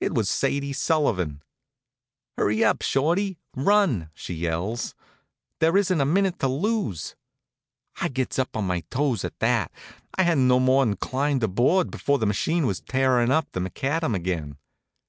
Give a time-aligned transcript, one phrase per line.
[0.00, 1.40] It was Sadie Sullivan.
[2.36, 3.38] "Hurry up, Shorty!
[3.54, 4.96] Run!" she yells.
[5.60, 7.14] "There isn't a minute to lose."
[8.00, 11.92] I gets up on my toes at that, and I hadn't no more'n climbed aboard
[11.92, 14.58] before the machine was tearin' up the macadam again.